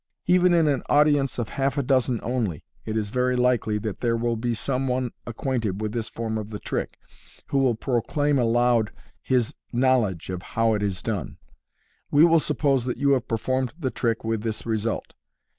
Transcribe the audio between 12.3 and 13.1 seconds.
suppose that